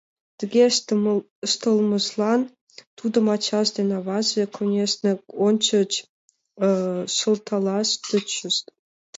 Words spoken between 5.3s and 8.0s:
ончыч шылталаш